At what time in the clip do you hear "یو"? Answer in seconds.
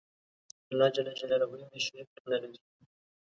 0.97-1.03